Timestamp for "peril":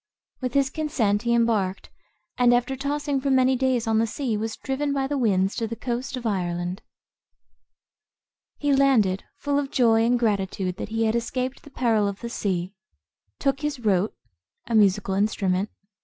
11.69-12.07